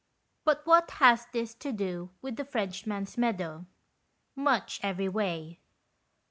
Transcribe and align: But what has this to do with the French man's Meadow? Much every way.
But 0.43 0.65
what 0.65 0.89
has 0.97 1.27
this 1.31 1.53
to 1.53 1.71
do 1.71 2.09
with 2.23 2.35
the 2.35 2.43
French 2.43 2.87
man's 2.87 3.19
Meadow? 3.19 3.67
Much 4.35 4.79
every 4.81 5.09
way. 5.09 5.59